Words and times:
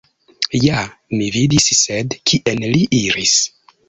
Ja, 0.59 0.77
mi 1.19 1.27
vidis, 1.35 1.67
sed 1.79 2.15
kien 2.31 2.65
li 2.73 2.81
iris? 3.01 3.35